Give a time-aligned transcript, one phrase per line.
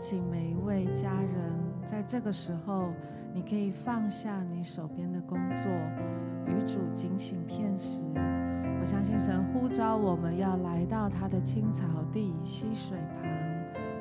[0.00, 1.52] 请每一位家人，
[1.84, 2.92] 在这个时候，
[3.34, 5.66] 你可以放下你手边的工作，
[6.46, 8.02] 与主警醒片时。
[8.80, 13.28] 我相信神呼召我们要来到他的青草地、溪水旁，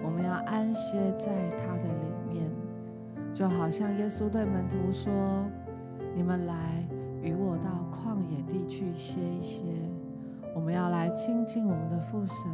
[0.04, 2.48] 我们要安歇在他的里面，
[3.34, 5.12] 就好像耶稣对门徒说
[6.14, 6.88] ：“你们来
[7.24, 9.64] 与我到旷野地去歇一歇。”
[10.54, 12.46] 我们要来亲近我们的父神。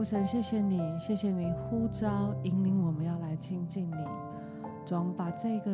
[0.00, 3.96] 父神，谢谢你，谢谢你呼召引领我们要来亲近你。
[4.82, 5.70] 总把这个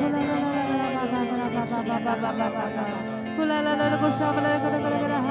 [0.00, 0.49] Yalla
[1.70, 2.98] 吧吧啦，吧吧吧吧吧吧吧。
[3.36, 5.30] 呼啦啦啦，个沙啦，个啦个啦个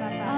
[0.02, 0.13] la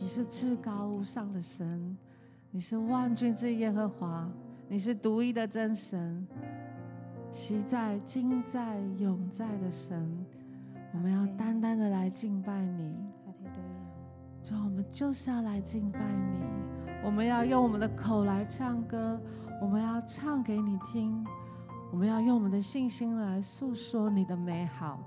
[0.00, 1.96] 你是至高无上的神，
[2.50, 4.26] 你是万军之耶和华，
[4.66, 6.26] 你是独一的真神，
[7.30, 10.26] 昔在、今在、永在的神，
[10.94, 12.96] 我们要单单的来敬拜你。
[14.42, 16.46] 主，我们就是要来敬拜你，
[17.04, 19.20] 我们要用我们的口来唱歌，
[19.60, 21.22] 我们要唱给你听，
[21.92, 24.98] 我们要用我们的信心来诉说你的美好。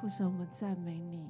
[0.00, 1.28] 父神，我们赞美你。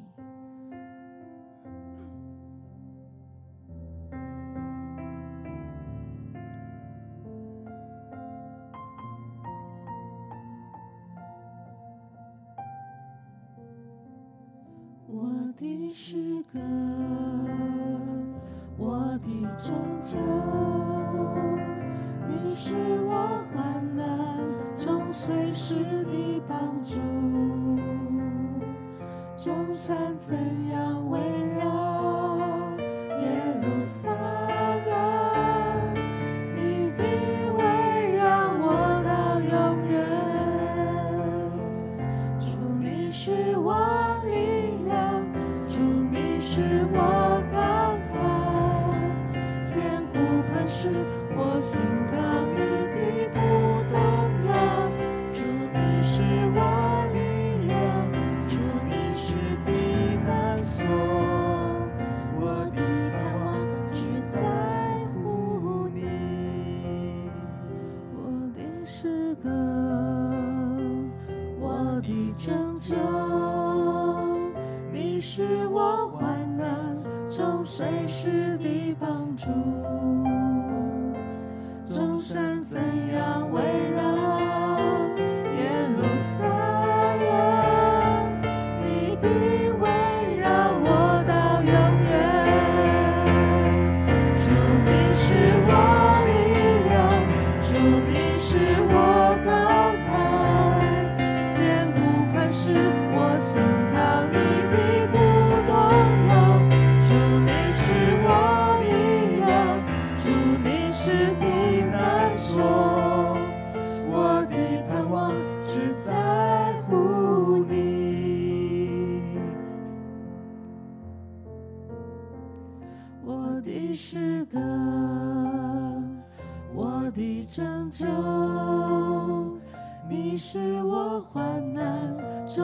[15.63, 16.59] 你是个，
[18.77, 20.19] 我的拯救，
[22.27, 24.05] 你是我患难
[24.77, 25.77] 中随时
[26.07, 26.97] 的帮助。
[29.37, 30.37] 众山怎
[30.73, 31.02] 样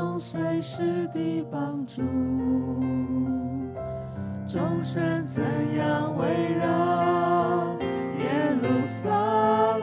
[0.09, 2.03] 中随时的帮助。
[4.47, 5.45] 众生怎
[5.77, 7.77] 样围绕
[8.19, 9.77] 耶路撒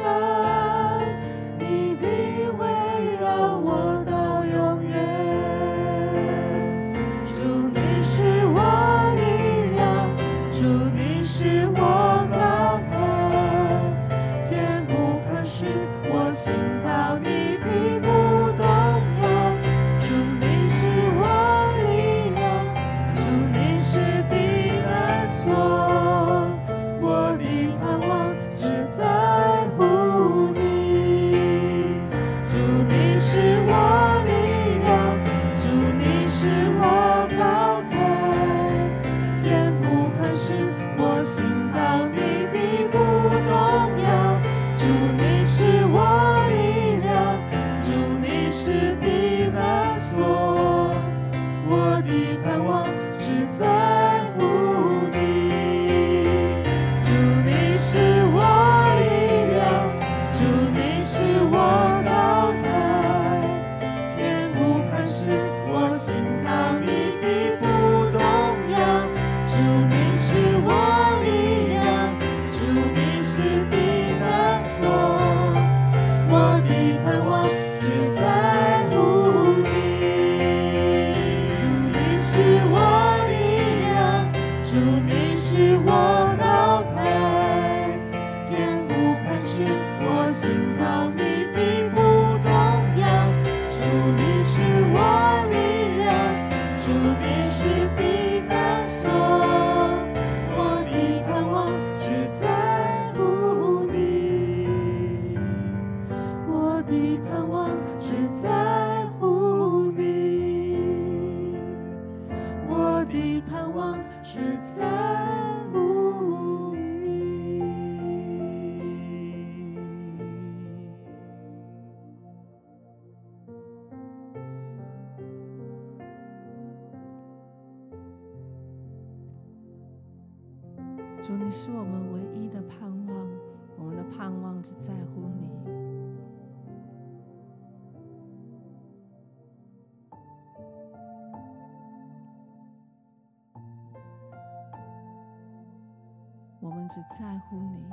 [146.95, 147.89] 只在乎你，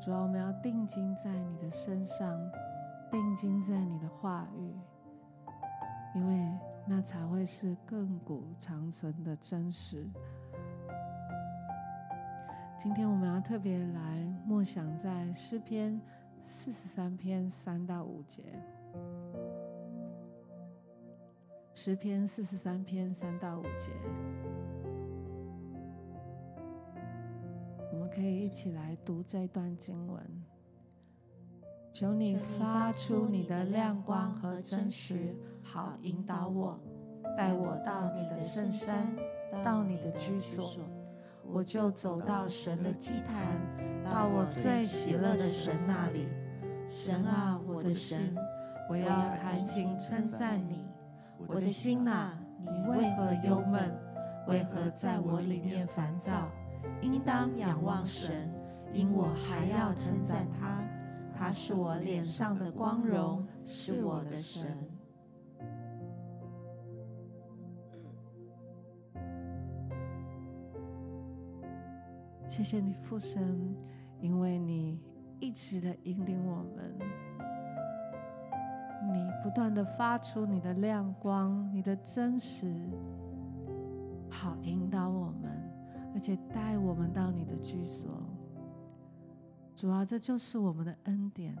[0.00, 2.40] 主要我们要定睛在你的身上，
[3.10, 4.72] 定睛在你的话语，
[6.14, 6.48] 因为
[6.86, 10.08] 那才会是亘古长存的真实。
[12.78, 14.16] 今天我们要特别来
[14.46, 16.00] 默想在诗篇
[16.46, 18.44] 四十三篇三到五节，
[21.72, 23.90] 诗篇四十三篇三到五节。
[28.14, 30.22] 可以一起来读这段经文。
[31.92, 36.78] 求你发出你的亮光和真实，好引导我，
[37.36, 39.14] 带我到你的圣山，
[39.64, 40.78] 到你的居所。
[41.46, 43.60] 我就走到神的祭坛，
[44.08, 46.28] 到我最喜乐的神那里。
[46.88, 48.34] 神啊，我的神，
[48.88, 50.84] 我要弹琴称赞你。
[51.46, 53.92] 我的心哪，你为何忧闷？
[54.46, 56.48] 为何在我里面烦躁？
[57.00, 58.50] 应当仰望神，
[58.92, 60.82] 因我还要称赞他。
[61.36, 64.76] 他是我脸上的光荣，是我的神。
[72.48, 73.74] 谢谢你，父神，
[74.20, 75.00] 因为你
[75.40, 76.96] 一直的引领我们，
[79.12, 82.72] 你不断的发出你的亮光，你的真实，
[84.30, 85.43] 好引导我们。
[86.14, 88.08] 而且带我们到你的居所，
[89.74, 91.56] 主啊，这就是我们的恩典。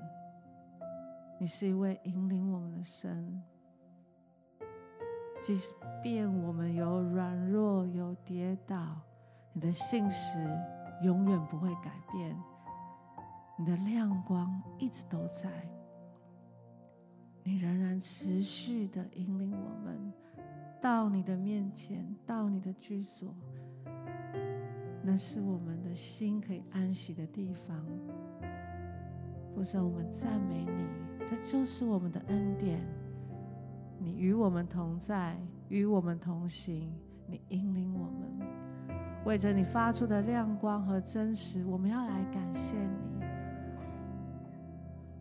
[1.40, 3.42] 你是一位引领我们的神，
[5.42, 5.54] 即
[6.00, 9.00] 便我们有软弱、有跌倒，
[9.52, 10.38] 你的信实
[11.02, 12.36] 永远不会改变，
[13.58, 15.50] 你的亮光一直都在，
[17.42, 20.12] 你仍然持续的引领我们
[20.80, 23.34] 到你的面前，到你的居所。
[25.06, 27.76] 那是我们的心可以安息的地方。
[29.54, 30.86] 父神，我们赞美你，
[31.26, 32.80] 这就是我们的恩典。
[33.98, 36.90] 你与我们同在，与我们同行，
[37.26, 38.48] 你引领我们。
[39.26, 43.24] 为着你发出的亮光和真实，我们要来感谢你。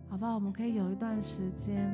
[0.08, 0.34] 好吧？
[0.34, 1.92] 我们可以有一段时间，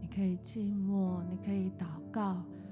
[0.00, 2.42] 你可以静默，你可以祷告。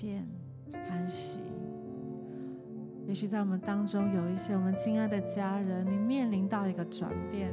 [0.00, 0.26] 变、
[0.88, 1.40] 安息。
[3.06, 7.52] 也许在我们当中有一些我们亲爱的家人，你面临到一个转变，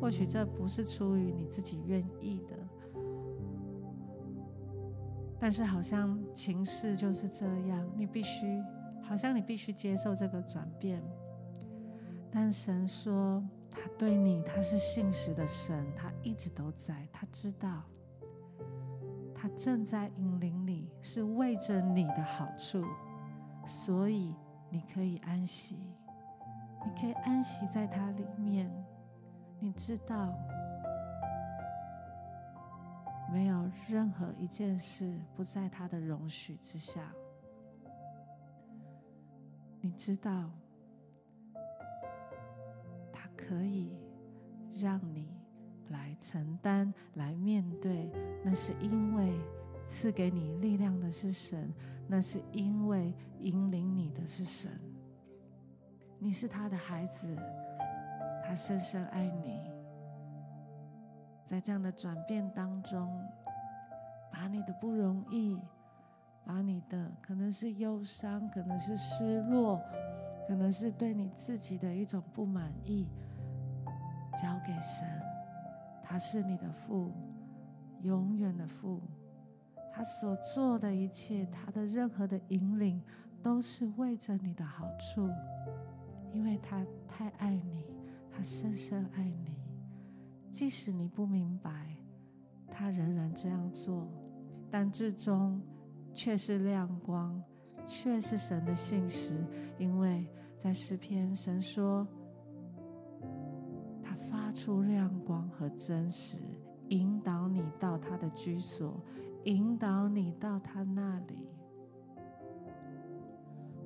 [0.00, 2.56] 或许这不是出于你自己愿意的，
[5.38, 8.60] 但是好像情势就是这样，你必须，
[9.02, 11.02] 好像你必须接受这个转变。
[12.30, 17.82] 但神说，他对你，他是信实的神，他一直都在，他知道，
[19.36, 22.82] 他正在引领你，是为着你的好处，
[23.66, 24.34] 所以。
[24.68, 25.78] 你可以安息，
[26.84, 28.68] 你可以安息在他里面。
[29.60, 30.36] 你知道，
[33.32, 37.00] 没有任何一件事不在他的容许之下。
[39.80, 40.50] 你知道，
[43.12, 43.96] 他可以
[44.72, 45.35] 让你
[45.88, 48.10] 来承担、来面对，
[48.44, 49.38] 那是因为。
[49.88, 51.72] 赐给你力量的是神，
[52.08, 54.68] 那是因为引领你的是神。
[56.18, 57.36] 你是他的孩子，
[58.44, 59.60] 他深深爱你。
[61.44, 63.08] 在这样的转变当中，
[64.32, 65.56] 把你的不容易，
[66.44, 69.80] 把你的可能是忧伤，可能是失落，
[70.48, 73.06] 可能是对你自己的一种不满意，
[74.32, 75.06] 交给神。
[76.08, 77.12] 他是你的父，
[78.02, 79.02] 永远的父。
[79.92, 83.02] 他所做的一切，他的任何的引领，
[83.42, 85.28] 都是为着你的好处，
[86.32, 87.84] 因为他太爱你，
[88.30, 89.56] 他深深爱你。
[90.50, 91.96] 即使你不明白，
[92.70, 94.06] 他仍然这样做，
[94.70, 95.60] 但至终
[96.14, 97.42] 却是亮光，
[97.84, 99.34] 却是神的信实。
[99.76, 102.06] 因为在诗篇，神说
[104.56, 106.38] 出亮光和真实，
[106.88, 108.98] 引导你到他的居所。
[109.44, 111.46] 引导你到他那里，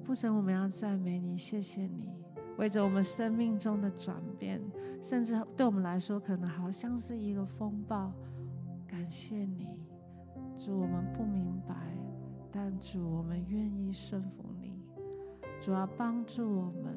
[0.05, 2.09] 父神，我们要赞美你，谢谢你，
[2.57, 4.59] 为着我们生命中的转变，
[5.03, 8.13] 甚至对我们来说，可能好像是一个风暴。
[8.87, 9.77] 感谢你，
[10.57, 11.75] 主，我们不明白，
[12.51, 14.81] 但主，我们愿意顺服你。
[15.61, 16.97] 主要帮助我们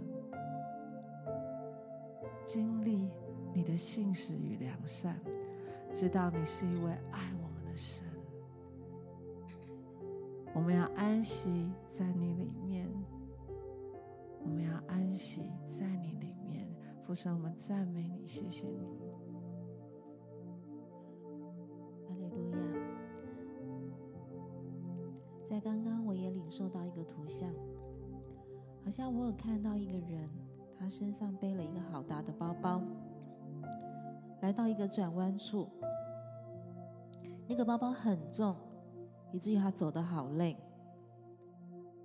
[2.45, 3.09] 经历
[3.53, 5.19] 你的信实与良善，
[5.91, 8.05] 知道你是一位爱我们的神。
[10.53, 12.87] 我们要安息在你里面，
[14.43, 16.67] 我们要安息在你里面。
[17.05, 18.87] 父神，我们赞美你，谢谢你。
[22.07, 22.57] 哈利路亚！
[25.43, 27.53] 在刚刚，我也领受到一个图像，
[28.83, 30.29] 好像我有看到一个人，
[30.79, 32.81] 他身上背了一个好大的包包，
[34.43, 35.69] 来到一个转弯处，
[37.47, 38.53] 那个包包很重。
[39.31, 40.55] 以至于他走得好累，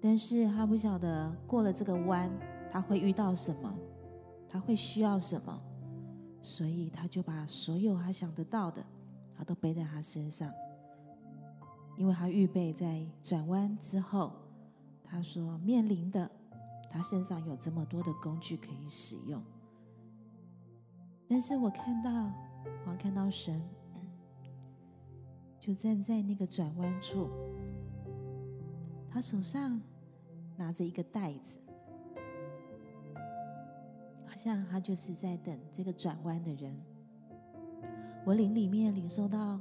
[0.01, 2.31] 但是他不晓得过了这个弯，
[2.72, 3.70] 他会遇到什么，
[4.48, 5.61] 他会需要什么，
[6.40, 8.83] 所以他就把所有他想得到的，
[9.37, 10.51] 他都背在他身上，
[11.98, 14.33] 因为他预备在转弯之后，
[15.05, 16.31] 他说面临的，
[16.90, 19.42] 他身上有这么多的工具可以使用，
[21.28, 22.10] 但是我看到，
[22.86, 23.60] 我看到神。
[25.60, 27.28] 就站在那个转弯处，
[29.10, 29.78] 他手上
[30.56, 31.58] 拿着一个袋子，
[34.24, 36.74] 好像他就是在等这个转弯的人。
[38.24, 39.60] 我灵里面领受到，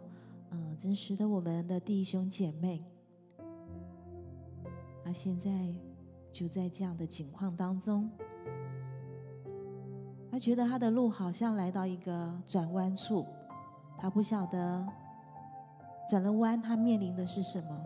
[0.52, 2.82] 嗯、呃，真实的我们的弟兄姐妹，
[5.04, 5.74] 他现在
[6.32, 8.10] 就在这样的情况当中，
[10.30, 13.26] 他觉得他的路好像来到一个转弯处，
[13.98, 14.88] 他不晓得。
[16.10, 17.86] 转了弯，他面临的是什么？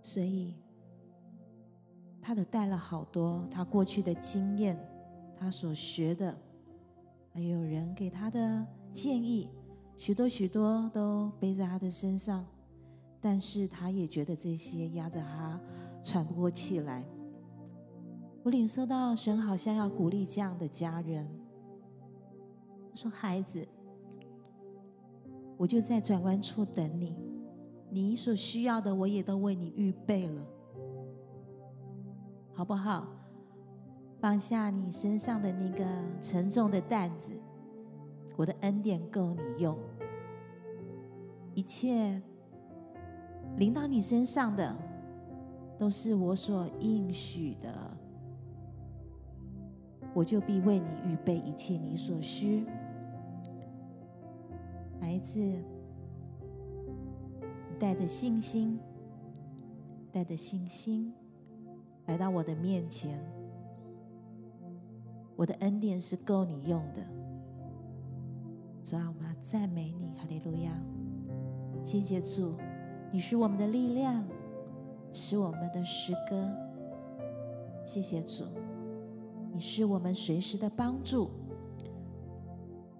[0.00, 0.54] 所以，
[2.20, 4.78] 他的带了好多他过去的经验，
[5.36, 6.32] 他所学的，
[7.32, 9.48] 还有人给他的建议，
[9.96, 12.46] 许多许多都背在他的身上，
[13.20, 15.60] 但是他也觉得这些压着他
[16.04, 17.04] 喘不过气来。
[18.42, 21.28] 我领受到神好像要鼓励这样的家人，
[22.94, 23.66] 说：“孩子。”
[25.56, 27.16] 我就在转弯处等你，
[27.88, 30.44] 你所需要的我也都为你预备了，
[32.52, 33.06] 好不好？
[34.18, 35.84] 放下你身上的那个
[36.20, 37.32] 沉重的担子，
[38.36, 39.78] 我的恩典够你用。
[41.54, 42.20] 一切
[43.56, 44.76] 临到你身上的，
[45.78, 47.96] 都是我所应许的。
[50.14, 52.64] 我就必为你预备一切你所需。
[55.00, 55.62] 孩子，你
[57.78, 58.78] 带着信心，
[60.12, 61.12] 带着信心
[62.06, 63.18] 来到我的面前。
[65.34, 67.02] 我的恩典是够你用的。
[68.84, 70.72] 主啊，我们要赞美你，哈利路亚！
[71.84, 72.54] 谢谢主，
[73.10, 74.24] 你是我们的力量，
[75.12, 76.48] 是我们的诗歌。
[77.84, 78.44] 谢谢主，
[79.52, 81.30] 你是我们随时的帮助，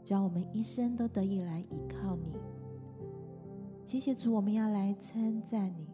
[0.04, 2.36] 叫我们一生都得以来依靠你。
[3.86, 5.86] 谢谢主，我们要来称赞你，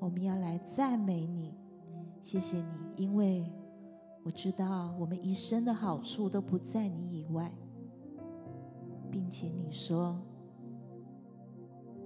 [0.00, 1.54] 我们要来赞美你。
[2.22, 3.52] 谢谢你，因为
[4.22, 7.52] 我知道我们一生的好处都不在你以外，
[9.10, 10.18] 并且你说，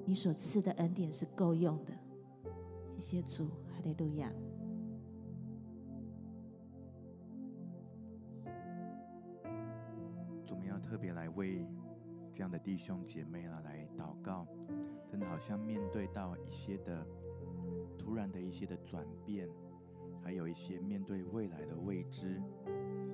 [0.05, 1.93] 你所赐的恩典是够用的。
[2.99, 4.31] 谢谢主，哈利路亚。
[10.92, 11.66] 特别来为
[12.35, 14.46] 这样的弟兄姐妹啊来祷告，
[15.09, 17.02] 真的好像面对到一些的
[17.98, 19.48] 突然的一些的转变，
[20.22, 22.42] 还有一些面对未来的未知，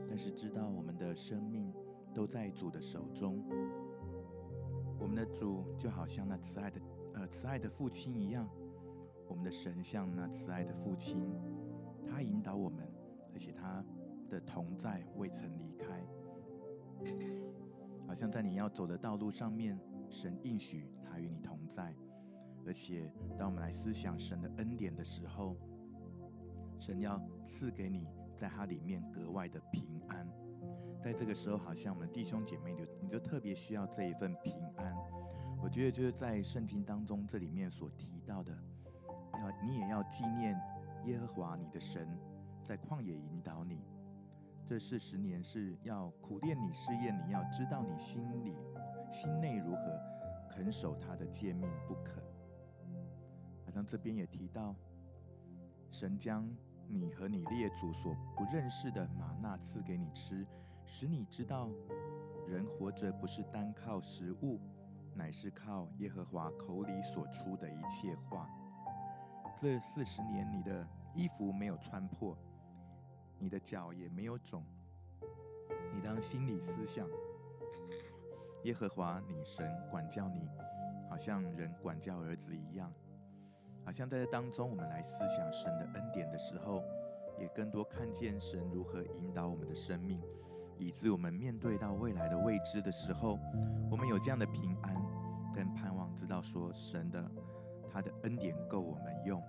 [0.08, 1.72] 但是知道我们的生命
[2.12, 3.44] 都在主的手中。
[4.98, 6.80] 我们的主就好像那慈爱的
[7.14, 8.48] 呃慈爱的父亲一样，
[9.28, 11.30] 我们的神像那慈爱的父亲，
[12.04, 12.92] 他引导我们，
[13.32, 13.84] 而且他
[14.28, 16.04] 的同在未曾离开。
[18.08, 21.94] 好像在你要走的道路上面，神应许他与你同在，
[22.66, 25.54] 而且当我们来思想神的恩典的时候，
[26.80, 30.26] 神要赐给你在他里面格外的平安。
[31.02, 34.96] 在这个时候，好像我们弟兄姐妹就你就特别需要这一份平安。
[35.62, 38.56] 我觉得就是在圣经当中这里面所提到的，
[39.34, 40.58] 要你也要纪念
[41.04, 42.08] 耶和华你的神
[42.62, 43.84] 在旷野引导你。
[44.68, 48.54] 这四十年是要苦练你、试验你，要知道你心里、
[49.11, 49.98] 心内如何
[50.46, 52.22] 肯守他的诫命不肯。
[53.64, 54.74] 好像这边也提到，
[55.90, 56.46] 神将
[56.87, 60.46] 你和你列祖所不认识的吗哪赐给你吃，
[60.85, 61.70] 使你知道
[62.46, 64.61] 人活着不是单靠食物，
[65.14, 68.46] 乃是靠耶和华口里所出的一切话。
[69.57, 72.37] 这四十年，你的衣服没有穿破。
[73.38, 74.64] 你的脚也没有肿，
[75.94, 77.09] 你当心里思想，
[78.64, 80.48] 耶和华你神管教你，
[81.09, 82.92] 好像人管教儿子一样，
[83.85, 86.83] 好像在这当中，我们来思想神的恩典的时候，
[87.38, 90.20] 也更多看见神如何引导我们的生命，
[90.77, 93.38] 以致我们面对到未来的未知的时候，
[93.88, 94.94] 我们有这样的平安
[95.55, 97.24] 跟盼望，知道说神的
[97.88, 99.40] 他的恩典够我们用。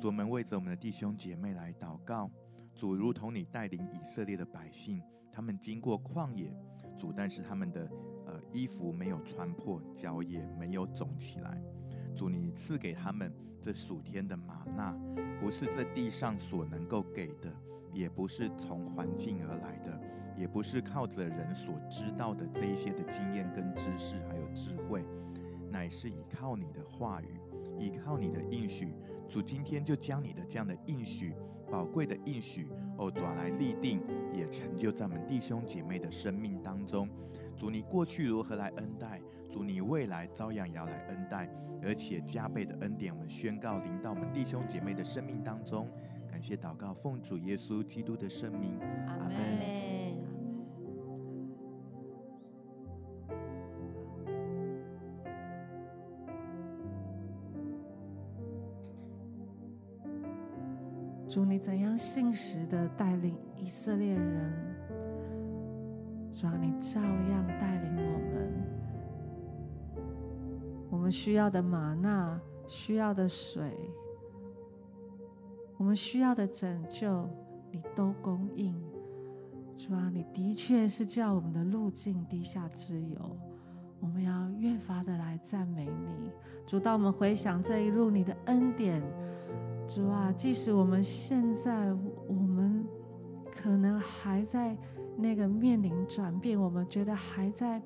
[0.00, 2.30] 主，我们为着我们的弟兄姐妹来祷告。
[2.74, 5.00] 主，如同你带领以色列的百姓，
[5.32, 6.52] 他们经过旷野，
[6.98, 7.88] 主，但是他们的
[8.26, 11.62] 呃衣服没有穿破，脚也没有肿起来。
[12.16, 14.92] 主，你赐给他们这暑天的吗哪，
[15.40, 17.52] 不是这地上所能够给的，
[17.92, 20.00] 也不是从环境而来的，
[20.36, 25.04] 也不是靠着人所知道的这一些的经验跟知识还有智慧，
[25.70, 27.40] 乃是依靠你的话语，
[27.78, 28.94] 依靠你的应许。
[29.28, 31.34] 主今天就将你的这样的应许。
[31.74, 34.00] 宝贵的应许哦，转来立定，
[34.32, 37.08] 也成就在我们弟兄姐妹的生命当中。
[37.56, 39.20] 主，你过去如何来恩待？
[39.50, 41.50] 主，你未来照样也要来恩待，
[41.82, 45.88] 而且加倍的恩典，我们宣告临到我们弟兄姐妹的生命当中。
[46.30, 49.73] 感谢祷告，奉主耶稣基督的圣名，阿门。
[61.34, 64.52] 主，你怎样信实的带领以色列人？
[66.30, 68.52] 主啊，你照样带领我们。
[70.90, 73.76] 我们需要的吗哪，需要的水，
[75.76, 77.28] 我们需要的拯救，
[77.72, 78.72] 你都供应。
[79.76, 83.36] 主啊，你的确是叫我们的路径滴下之油。
[83.98, 86.30] 我们要越发的来赞美你。
[86.64, 89.02] 主，当我们回想这一路你的恩典。
[89.86, 91.92] 主啊，即使我们现在
[92.26, 92.84] 我们
[93.50, 94.76] 可能还在
[95.16, 97.80] 那个面临转变，我们觉得还在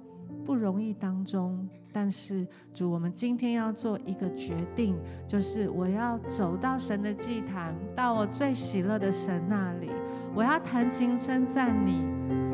[0.44, 4.96] 不容易当中，但是主，我们今天要做一个决定，
[5.26, 9.90] 就是我要走到神的祭坛，到我最喜乐的神那里，
[10.34, 12.06] 我要弹琴称赞你。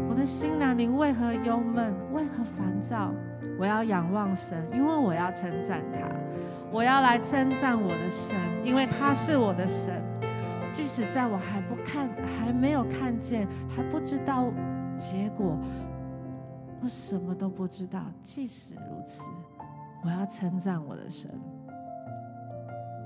[0.08, 1.92] 我的心哪，你为何忧闷？
[2.12, 3.12] 为何烦躁？
[3.58, 6.00] 我要仰望神，因为我要称赞他。
[6.74, 10.02] 我要来称赞我的神，因为他是我的神。
[10.68, 14.50] 即使在我还不看、还没有看见、还不知道
[14.96, 15.56] 结果，
[16.82, 18.00] 我什么都不知道。
[18.24, 19.22] 即使如此，
[20.02, 21.30] 我要称赞我的神，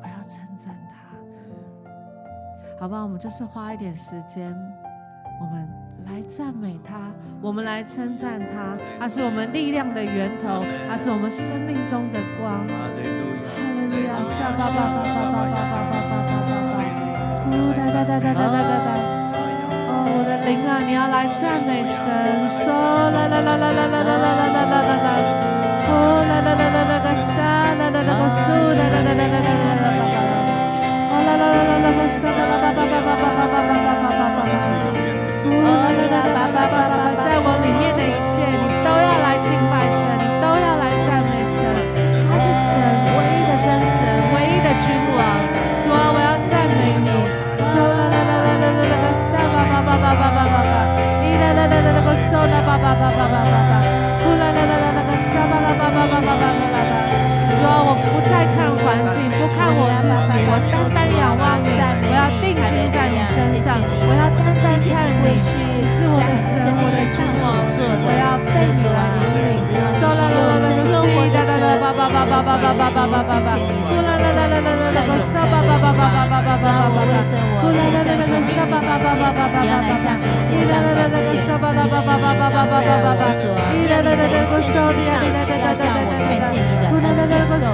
[0.02, 1.90] 我要称赞他，
[2.80, 3.02] 好吧？
[3.02, 4.50] 我们就是花一点时间，
[5.42, 5.68] 我们
[6.09, 6.96] 来赞美他，
[7.42, 8.78] 我们来称赞他。
[8.98, 12.64] 他是我们力量的源头，他是我们生命中的光。
[12.66, 13.28] 哈利路
[14.09, 14.16] 亚！
[14.24, 16.32] 撒巴巴巴巴巴巴巴巴巴
[16.72, 16.80] 巴。
[17.52, 18.88] 呜哒哒哒哒哒哒哒哒！
[19.84, 22.09] 哦，我的灵啊，你要来赞美神！
[22.64, 25.12] 说啦啦啦啦啦啦啦啦啦啦啦啦啦！
[25.92, 30.09] 哦啦啦啦啦啦个沙啦啦啦个苏啦啦啦啦啦啦啦啦啦！
[31.12, 34.97] 哦啦啦啦啦啦个沙啦啦啦啦啦啦啦啦啦啦啦啦！
[35.49, 41.59] 哦，拜拜拜拜拜拜，在我里面的一切，你都要来敬拜神，你都要来赞美神。
[42.28, 42.70] 他是神
[43.16, 43.99] 唯一的真神，
[44.34, 45.20] 唯一的君王。
[45.82, 47.09] 主，我要赞美你。
[47.59, 47.72] 主，
[57.80, 61.66] 我不再看环境，不看我自己，我单单仰望你。
[62.03, 63.07] 我要定睛在。
[63.39, 69.62] 身上，我要单单看你，你是我的神，我的君王，我要被你来引领。
[69.99, 73.49] 手啦啦啦啦个西啦啦啦巴巴巴巴巴巴巴巴巴巴巴，
[73.86, 76.82] 呼啦啦啦啦啦啦个沙巴巴巴巴巴巴巴巴巴巴，
[77.61, 79.57] 呼啦啦啦啦个沙巴巴巴巴巴巴巴。
[79.68, 81.66] 来向你献上感谢，你说，我
[83.39, 84.74] 说，你的脸前献
[85.05, 86.07] 上，要叫我看
[86.47, 87.66] 见你的恩典够用。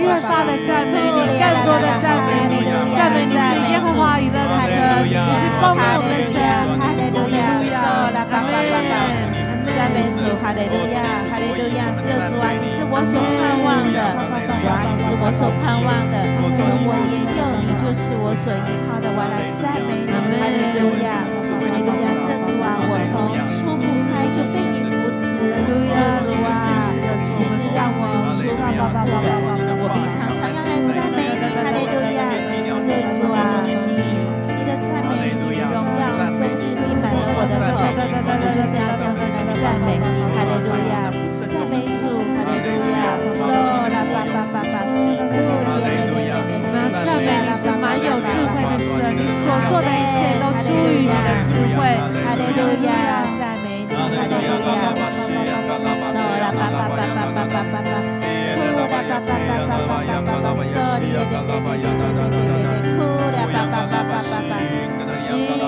[0.00, 2.54] 越发的赞美你，更多的赞美你，
[2.96, 3.38] 赞美你是
[3.70, 4.68] 耶和华以勒的神，
[5.04, 6.34] 你是公义的神，
[6.78, 7.76] 哈利路亚，
[8.30, 9.49] 阿门。
[9.80, 13.96] 赞美主，哈利路亚，哈利路亚，是主啊，你是我所盼望的，
[14.60, 16.52] 主啊，你是我所盼望的，如
[16.84, 28.04] 果年幼，你就是我所依靠的，我来赞美你，哈利路亚，哈利路亚，是主啊，我从出母胎就被你扶持，主啊，你是让我，
[28.36, 29.32] 你是让我舒服的。
[29.80, 32.36] 我必常常要来赞美你，哈利路亚，
[32.84, 34.19] 是主啊，你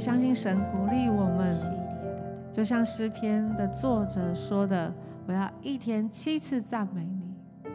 [0.00, 1.79] 相信神鼓励我们，
[2.60, 4.92] 就像诗篇的作者说的
[5.26, 7.70] ：“我要一天七次赞美你，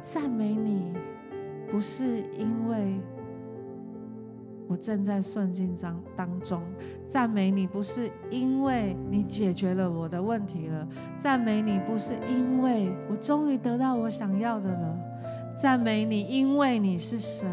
[0.00, 0.92] 赞美你，
[1.68, 3.00] 不是因为。”
[4.68, 6.62] 我正在顺境当当中，
[7.08, 10.86] 赞美你不是因为你解决了我的问题了，
[11.18, 14.98] 赞美你不是因为我终于得到我想要的了，
[15.60, 17.50] 赞美你，因为你是神，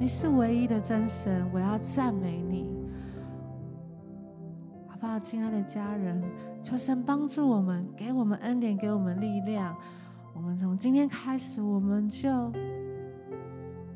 [0.00, 2.66] 你是唯一的真神，我要赞美你，
[5.24, 6.22] 亲爱的家人？
[6.62, 9.74] 求神帮助我们，给我们恩典，给我们力量，
[10.34, 12.52] 我们从今天开始，我们就。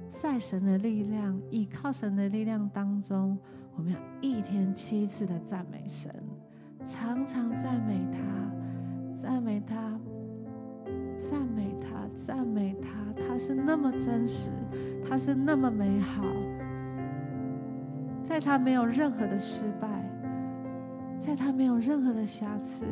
[0.08, 3.38] 在神的力量，倚靠神的力量当中，
[3.76, 6.12] 我们要一天七次的赞美神，
[6.82, 8.18] 常常赞美他，
[9.20, 10.00] 赞美他，
[11.18, 12.88] 赞美他，赞美他。
[13.22, 14.50] 他是那么真实，
[15.08, 16.24] 他是那么美好，
[18.24, 20.07] 在他没有任何的失败，
[21.18, 22.84] 在他没有任何的瑕疵，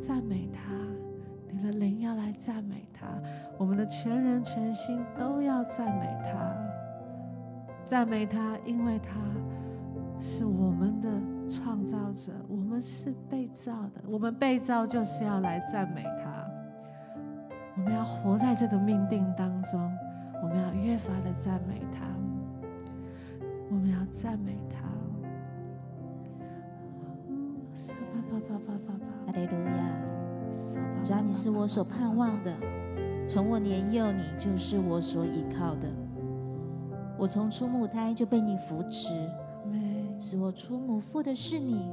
[0.00, 0.72] 赞美他。
[1.50, 3.06] 你的灵要来赞美他，
[3.58, 6.54] 我们的全人全心都要赞美他，
[7.86, 9.20] 赞美他，因为他
[10.18, 11.08] 是我们的
[11.48, 16.44] 创造者，我们是被造的，我们被造就是要来赞美他。
[17.76, 19.80] 我们要活在这个命定当中，
[20.42, 22.06] 我们要越发的赞美他，
[23.70, 24.58] 我们要赞美
[29.32, 29.96] 哈利路亚。
[31.02, 32.54] 主啊，你是我所盼望的，
[33.26, 35.88] 从我年幼，你就是我所依靠的。
[37.16, 39.14] 我从出母胎就被你扶持，
[40.20, 41.90] 使我出母腹的是你。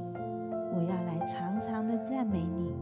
[0.74, 2.74] 我要来常常的赞美你，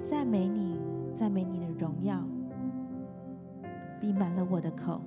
[0.00, 0.78] 赞美你，
[1.14, 2.22] 赞美你的荣耀，
[3.98, 5.00] 闭满了我的口。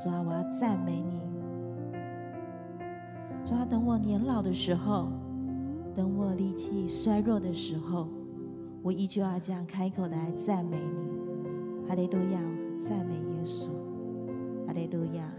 [0.00, 1.20] 主啊，我要赞美你。
[3.44, 5.08] 主啊，等我年老的时候。
[5.96, 8.06] 等我力气衰弱的时候，
[8.82, 11.88] 我依旧要这样开口来赞美你。
[11.88, 12.40] 哈利路亚，
[12.78, 13.68] 赞美耶稣。
[14.66, 15.32] 哈利路亚。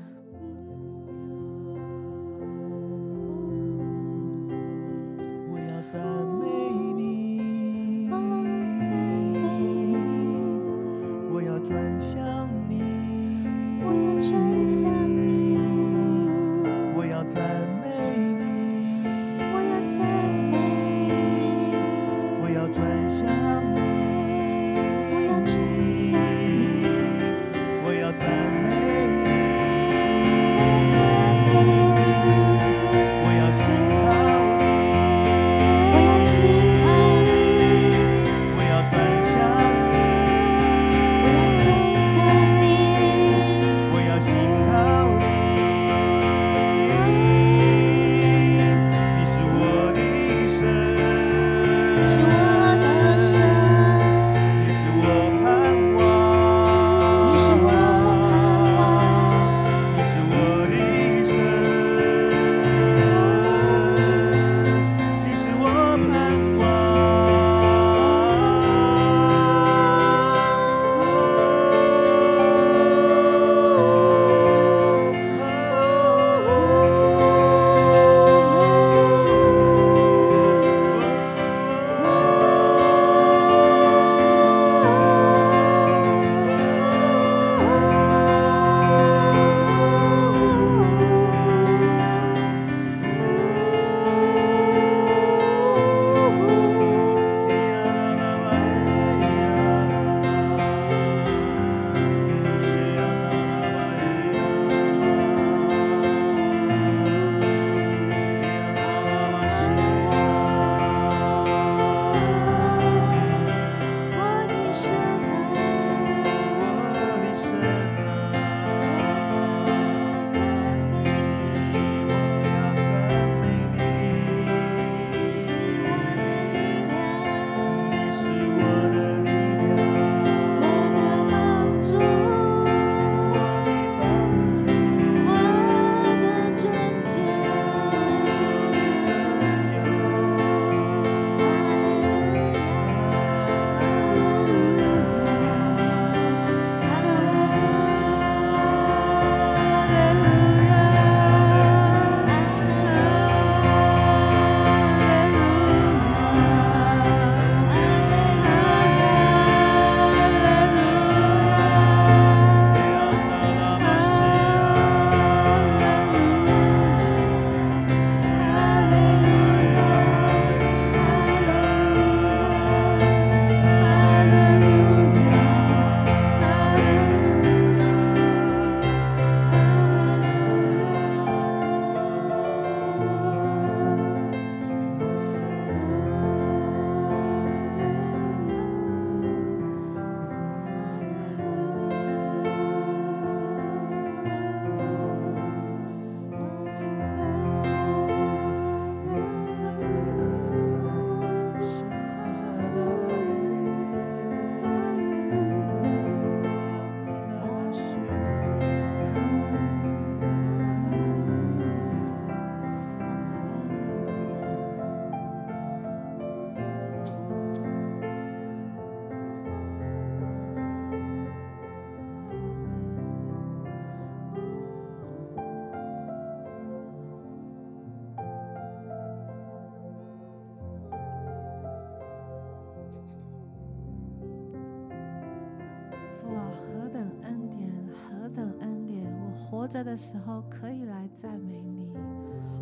[239.68, 241.92] 活着的时候可以来赞美你，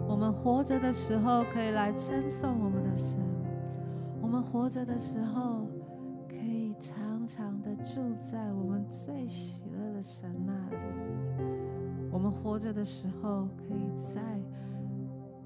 [0.08, 3.20] 我们活着的时候可以来称颂我们的神，
[4.20, 5.68] 我们活着的时候
[6.28, 10.78] 可以常常的住在我们最喜乐的神那里，
[12.12, 14.20] 我们活着的时候可以在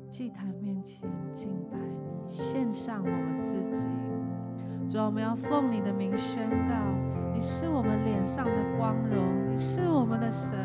[0.07, 3.89] 祭坛面前敬拜你，献上我们自己。
[4.87, 10.57] 主啊，我们要奉你的名宣告，你是我们脸上的光荣，你是我们的神。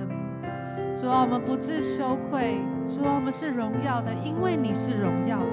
[0.94, 2.60] 主啊，我们不知羞愧。
[2.86, 5.46] 主啊，我们是荣耀的，因为你是荣耀的。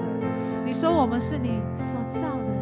[0.64, 2.54] 你说我们是你所造的，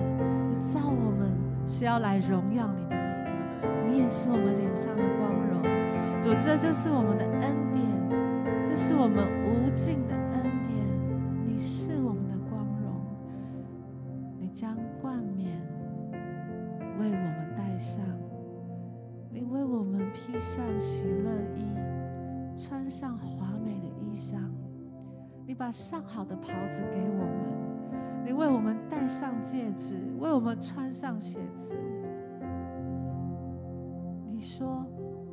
[0.49, 1.31] 你造我们
[1.67, 2.97] 是要来荣耀你的
[3.85, 3.93] 名。
[3.93, 5.63] 你也是我们脸上的光荣。
[6.23, 7.85] 主，这就是我们的恩典，
[8.65, 10.20] 这是我们无尽的。
[25.71, 31.77] 上好的袍子给我们，你为我们戴上戒指，为我们穿上鞋子。
[34.31, 34.85] 你说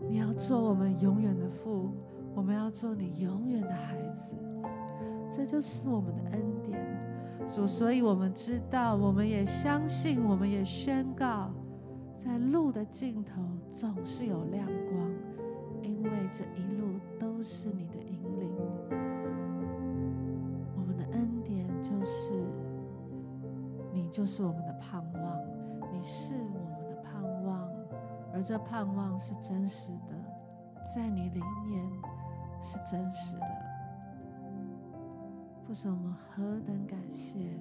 [0.08, 1.92] 你要做我们永远的父，
[2.36, 4.36] 我们要做你永远的孩子。
[5.30, 6.80] 这就是我们的恩典，
[7.46, 7.68] 主。
[7.68, 11.52] 所以我们知道，我们也相信，我们也宣告。
[12.18, 14.98] 在路的尽头总是有亮光，
[15.82, 18.50] 因为这一路都是你的引领。
[22.08, 22.34] 是
[23.92, 27.70] 你，就是我们的盼望，你是我们的盼望，
[28.34, 30.16] 而这盼望是真实的，
[30.96, 31.86] 在你里面
[32.64, 33.46] 是真实的。
[35.66, 37.60] 父神，我们何等感谢！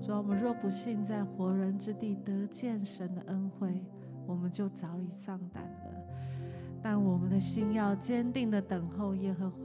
[0.00, 3.84] 说：“我们若不信在活人之地得见神的恩惠，
[4.26, 5.87] 我们就早已丧胆了。
[6.82, 9.58] 但我们的心要坚定的等候耶和华，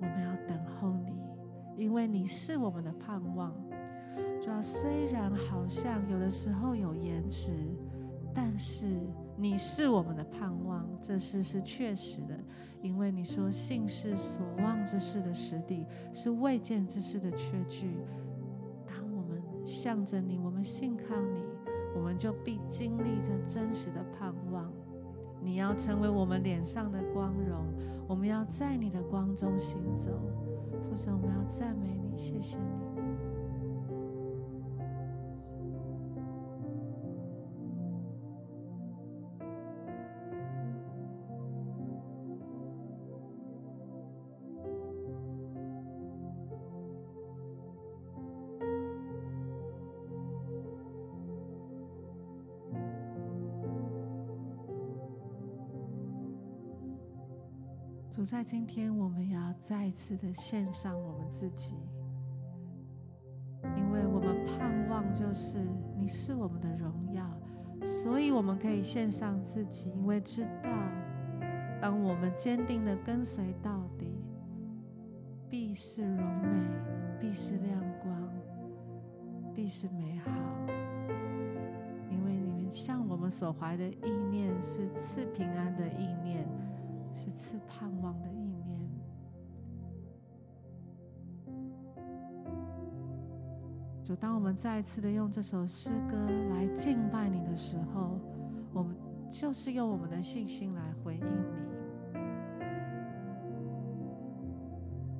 [0.00, 1.12] 我们要等候你，
[1.76, 3.54] 因为你是我们的盼望。
[4.40, 7.50] 主要虽然好像有的时候有延迟，
[8.32, 8.86] 但是
[9.36, 12.38] 你是我们的盼望，这事是确实的。
[12.82, 17.96] 因为你说信是所望之事的实底，是未见之事的确据。”
[18.86, 21.42] 当我们向着你，我们信靠你，
[21.96, 24.70] 我们就必经历这真实的盼望。
[25.46, 27.72] 你要成为我们脸上的光荣，
[28.08, 30.10] 我们要在你的光中行走。
[30.82, 32.85] 父神，我们要赞美你，谢谢你。
[58.26, 61.76] 在今天，我们要再一次的献上我们自己，
[63.76, 65.64] 因为我们盼望就是
[65.96, 67.24] 你是我们的荣耀，
[67.84, 70.68] 所以我们可以献上自己，因为知道，
[71.80, 74.20] 当我们坚定的跟随到底，
[75.48, 76.66] 必是荣美，
[77.20, 78.28] 必是亮光，
[79.54, 80.32] 必是美好，
[82.10, 86.44] 因为你们向我们所怀的意念是赐平安的意念。
[87.16, 88.78] 是赐盼望的意念。
[94.04, 96.14] 主，当我们再次的用这首诗歌
[96.50, 98.20] 来敬拜你的时候，
[98.72, 98.94] 我们
[99.30, 101.30] 就是用我们的信心来回应你，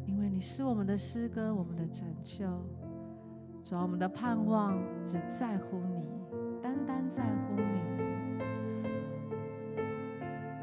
[0.06, 2.46] 因为你是我们的诗歌，我们的拯救。
[3.64, 6.06] 主，我们的盼望只在乎你，
[6.62, 7.85] 单单在乎你。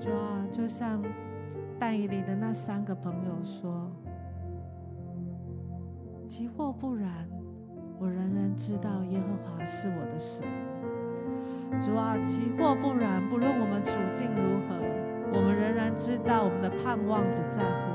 [0.04, 1.02] 主啊，就像
[1.80, 3.90] 但以里的那三个朋友说
[6.28, 7.26] ：“即或不然，
[7.98, 10.46] 我仍然知道耶和华是我的神。”
[11.80, 14.76] 主啊，即或不然，不论我们处境如何，
[15.34, 17.93] 我们仍然知道我们的盼望只在乎。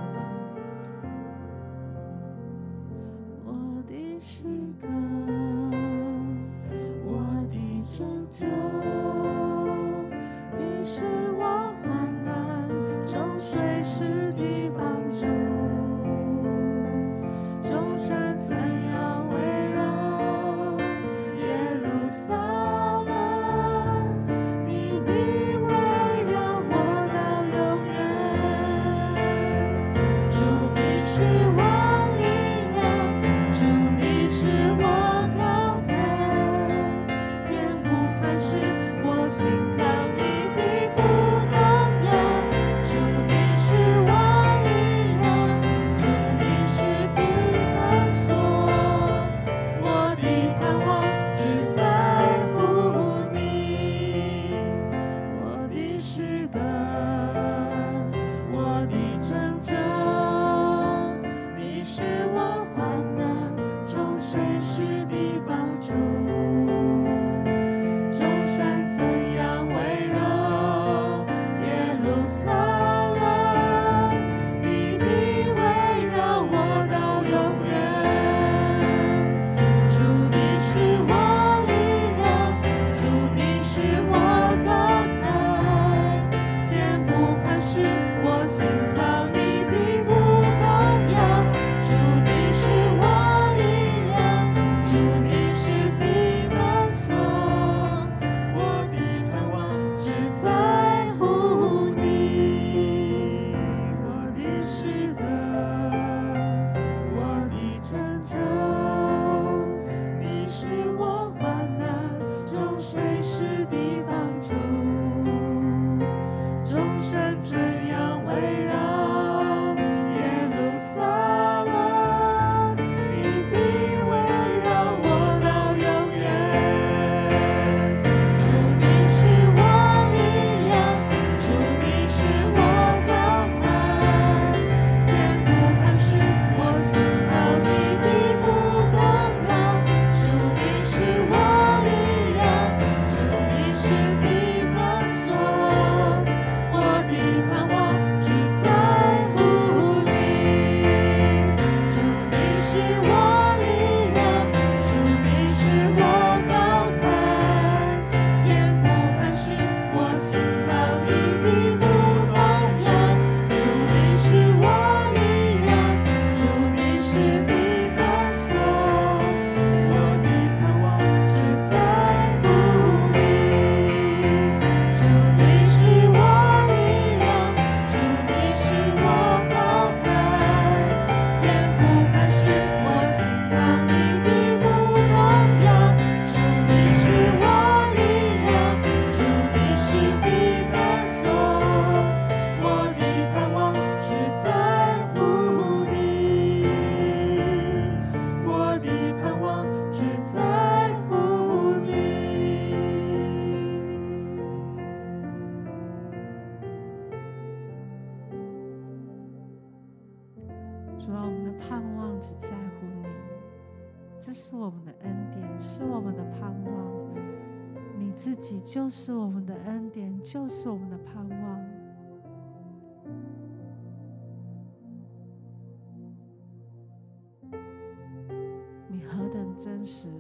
[229.88, 230.10] 实，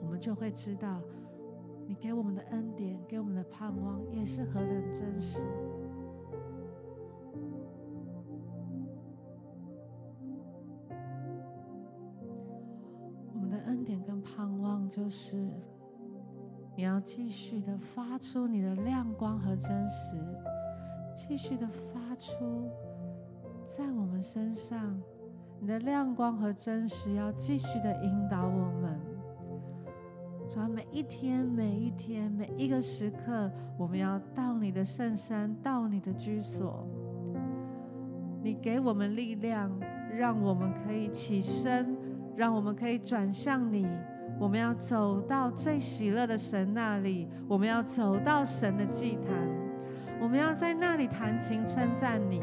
[0.00, 1.00] 我们就会知道，
[1.86, 5.44] 你给我们的恩典，给我们的盼望，也是何等真实。
[13.32, 15.48] 我们的恩典跟盼望就是
[16.76, 20.16] 你要继续的发出你的亮光和真实，
[21.14, 22.68] 继续的发出
[23.64, 25.00] 在我们身上，
[25.64, 29.00] 你的亮光和真实要继续的引导我们。
[30.46, 36.86] 主要每一天、每一天、每一个时刻，我们要到你的圣山，到你的居所。
[38.42, 39.72] 你给我们力量，
[40.14, 41.96] 让我们可以起身，
[42.36, 43.88] 让我们可以转向你。
[44.38, 49.32] 我们要走到最喜乐的神那里，我们要走到神的祭坛，
[50.20, 52.42] 我们要在那里弹琴称赞你。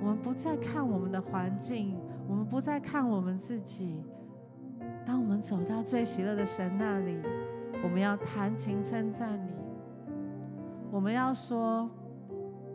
[0.00, 1.94] 我们不再看我们的环境，
[2.30, 4.04] 我们不再看我们自己。
[5.04, 7.20] 当我们走到最喜乐的神那里，
[7.82, 9.50] 我们要弹琴称赞你。
[10.92, 11.90] 我们要说：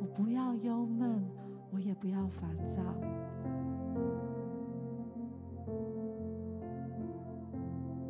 [0.02, 1.26] 我不要忧闷，
[1.72, 2.82] 我也不要烦躁。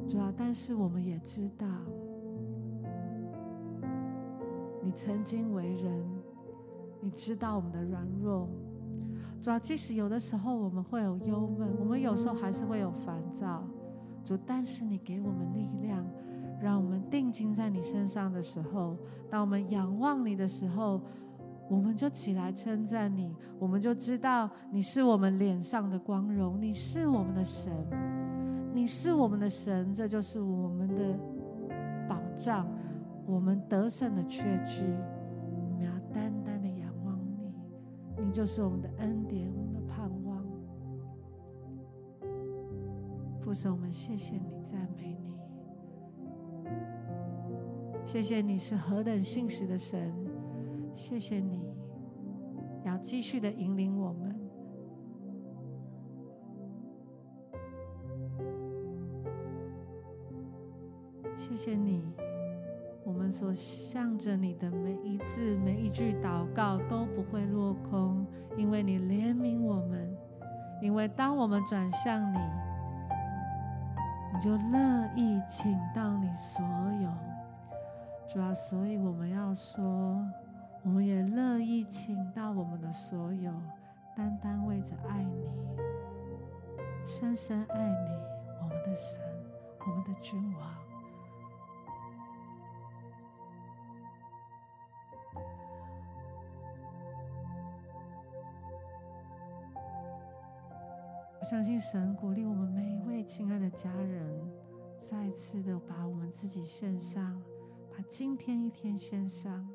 [0.07, 1.67] 主啊，但是我们也知道，
[4.81, 6.03] 你曾经为人，
[7.01, 8.49] 你知道我们的软弱。
[9.45, 13.63] 主啊，即使有的时候我们会有忧闷，我们有时候还是会有烦躁。
[14.23, 16.03] 主，但是你给我们力量，
[16.59, 18.97] 让我们定睛在你身上的时候，
[19.29, 20.99] 当我们仰望你的时候，
[21.69, 27.71] 我们就起来称赞你，我们就知道你是我们脸上的光荣，你是我们的神。
[28.73, 31.19] 你是我们的神，这就是我们的
[32.09, 32.67] 保障，
[33.27, 34.81] 我们得胜的确据。
[38.35, 40.45] 就是我们的恩典，我们的盼望。
[43.39, 45.33] 父神，我们谢谢你，赞美你，
[48.03, 50.13] 谢谢你是何等信实的神，
[50.93, 51.61] 谢谢你
[52.83, 54.37] 要继续的引领我们。
[61.37, 62.03] 谢谢你，
[63.05, 68.25] 我们所向着你的每一字每一句祷告都不会落空，
[68.57, 70.17] 因为你怜悯我们，
[70.81, 72.39] 因为当我们转向你，
[74.33, 76.65] 你就乐意请到你所
[76.99, 77.09] 有。
[78.27, 80.19] 主啊，所以我们要说，
[80.81, 83.53] 我们也乐意请到我们的所有，
[84.17, 85.47] 单单为着爱你，
[87.05, 88.09] 深深爱你，
[88.59, 89.21] 我们的神，
[89.85, 90.84] 我们的君王。
[101.45, 104.51] 相信神鼓励我们每一位亲爱的家人，
[104.97, 107.39] 再次的把我们自己献上，
[107.91, 109.69] 把今天一天献上。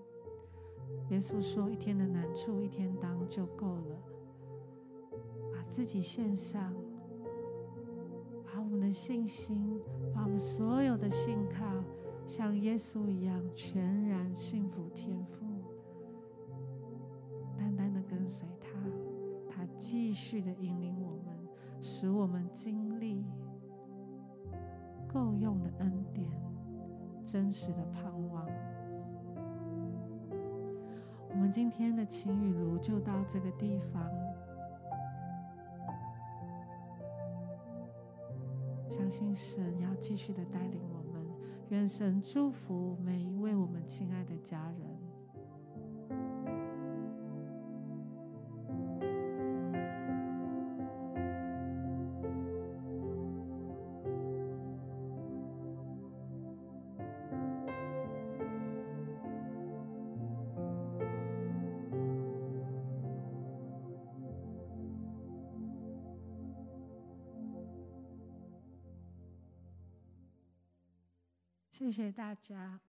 [1.10, 3.96] 耶稣说：“一天的难处，一天当就够了。”
[5.54, 6.74] 把自己献上，
[8.44, 9.80] 把我们的信心，
[10.12, 11.64] 把我们所有的信靠，
[12.26, 15.46] 像耶稣一样，全然信服天赋，
[17.56, 18.68] 单单的跟随他，
[19.48, 20.99] 他继续的引领。
[21.80, 23.24] 使我们经历
[25.08, 26.28] 够用的恩典，
[27.24, 28.46] 真实的盼望。
[31.30, 34.02] 我们今天的晴雨炉就到这个地方，
[38.88, 41.26] 相信神要继续的带领我们，
[41.70, 44.89] 愿神祝福每一位我们亲爱的家人。
[71.90, 72.80] 谢谢大家。